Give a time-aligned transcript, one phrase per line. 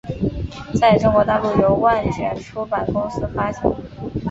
[0.79, 3.71] 在中国大陆由万卷出版公司发行。